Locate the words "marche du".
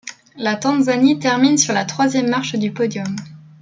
2.27-2.71